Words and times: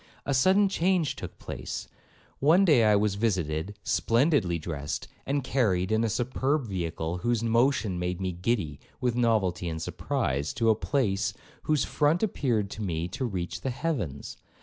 A 0.25 0.33
sudden 0.33 0.67
change 0.67 1.15
took 1.15 1.37
place;—one 1.37 2.65
day 2.65 2.85
I 2.85 2.95
was 2.95 3.13
visited, 3.13 3.77
splendidly 3.83 4.57
dressed, 4.57 5.07
and 5.27 5.43
carried 5.43 5.91
in 5.91 6.03
a 6.03 6.09
superb 6.09 6.65
vehicle, 6.65 7.19
whose 7.19 7.43
motion 7.43 7.99
made 7.99 8.19
me 8.19 8.31
giddy 8.31 8.79
with 8.99 9.15
novelty 9.15 9.69
and 9.69 9.79
surprise, 9.79 10.53
to 10.53 10.71
a 10.71 10.75
palace 10.75 11.35
whose 11.65 11.85
front 11.85 12.23
appeared 12.23 12.71
to 12.71 12.81
me 12.81 13.07
to 13.09 13.25
reach 13.25 13.61
the 13.61 13.69
heavens. 13.69 14.37